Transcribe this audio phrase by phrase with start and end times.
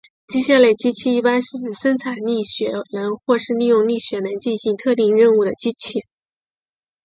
[0.29, 6.07] 机械类机器一般是指产生力学能或是利用力学能进行特定任务的机器。